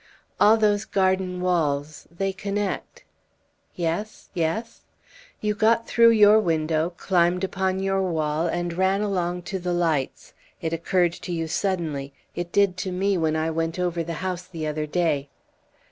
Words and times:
"All 0.39 0.57
those 0.57 0.83
garden 0.83 1.41
walls 1.41 2.07
they 2.09 2.33
connect." 2.33 3.03
"Yes? 3.75 4.31
Yes?" 4.33 4.81
"You 5.41 5.53
got 5.53 5.87
through 5.87 6.09
your 6.09 6.39
window, 6.39 6.89
climbed 6.97 7.43
upon 7.43 7.79
your 7.79 8.01
wall, 8.01 8.47
and 8.47 8.73
ran 8.73 9.01
along 9.01 9.43
to 9.43 9.59
the 9.59 9.73
lights. 9.73 10.33
It 10.59 10.73
occurred 10.73 11.13
to 11.13 11.31
you 11.31 11.47
suddenly; 11.47 12.13
it 12.33 12.51
did 12.51 12.77
to 12.77 12.91
me 12.91 13.15
when 13.15 13.35
I 13.35 13.51
went 13.51 13.77
over 13.77 14.01
the 14.03 14.13
house 14.25 14.47
the 14.47 14.65
other 14.65 14.87
day." 14.87 15.29